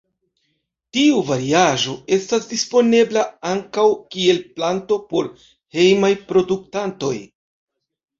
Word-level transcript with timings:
Tiu 0.95 1.17
variaĵo 1.25 1.91
estas 2.15 2.47
disponebla 2.53 3.25
ankaŭ 3.49 3.83
kiel 4.15 4.39
planto 4.55 4.97
por 5.11 5.29
hejmaj 5.77 6.11
produktantoj. 6.33 7.13